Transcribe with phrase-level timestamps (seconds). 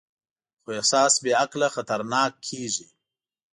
[0.61, 2.87] خو احساس بېعقله خطرناک کېږي.